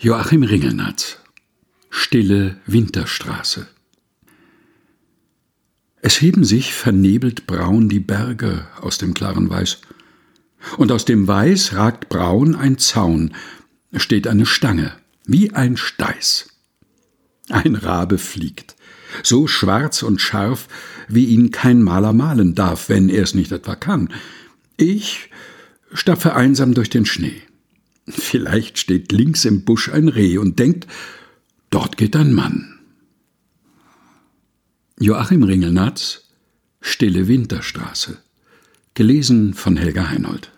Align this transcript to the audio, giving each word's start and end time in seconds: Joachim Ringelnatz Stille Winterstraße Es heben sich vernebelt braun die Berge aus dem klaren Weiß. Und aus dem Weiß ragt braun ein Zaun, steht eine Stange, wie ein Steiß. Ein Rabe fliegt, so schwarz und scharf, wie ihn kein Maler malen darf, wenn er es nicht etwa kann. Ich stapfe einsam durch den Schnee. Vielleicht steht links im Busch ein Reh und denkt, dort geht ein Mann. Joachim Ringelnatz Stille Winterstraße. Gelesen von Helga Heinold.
Joachim 0.00 0.44
Ringelnatz 0.44 1.16
Stille 1.90 2.58
Winterstraße 2.66 3.66
Es 6.02 6.20
heben 6.20 6.44
sich 6.44 6.72
vernebelt 6.72 7.48
braun 7.48 7.88
die 7.88 7.98
Berge 7.98 8.64
aus 8.80 8.98
dem 8.98 9.12
klaren 9.12 9.50
Weiß. 9.50 9.80
Und 10.76 10.92
aus 10.92 11.04
dem 11.04 11.26
Weiß 11.26 11.74
ragt 11.74 12.08
braun 12.10 12.54
ein 12.54 12.78
Zaun, 12.78 13.34
steht 13.92 14.28
eine 14.28 14.46
Stange, 14.46 14.92
wie 15.26 15.52
ein 15.54 15.76
Steiß. 15.76 16.48
Ein 17.48 17.74
Rabe 17.74 18.18
fliegt, 18.18 18.76
so 19.24 19.48
schwarz 19.48 20.04
und 20.04 20.20
scharf, 20.20 20.68
wie 21.08 21.24
ihn 21.24 21.50
kein 21.50 21.82
Maler 21.82 22.12
malen 22.12 22.54
darf, 22.54 22.88
wenn 22.88 23.08
er 23.08 23.24
es 23.24 23.34
nicht 23.34 23.50
etwa 23.50 23.74
kann. 23.74 24.10
Ich 24.76 25.30
stapfe 25.92 26.36
einsam 26.36 26.72
durch 26.72 26.88
den 26.88 27.04
Schnee. 27.04 27.47
Vielleicht 28.10 28.78
steht 28.78 29.12
links 29.12 29.44
im 29.44 29.64
Busch 29.64 29.88
ein 29.90 30.08
Reh 30.08 30.38
und 30.38 30.58
denkt, 30.58 30.86
dort 31.70 31.96
geht 31.96 32.16
ein 32.16 32.32
Mann. 32.32 32.78
Joachim 34.98 35.42
Ringelnatz 35.42 36.24
Stille 36.80 37.28
Winterstraße. 37.28 38.18
Gelesen 38.94 39.54
von 39.54 39.76
Helga 39.76 40.08
Heinold. 40.08 40.50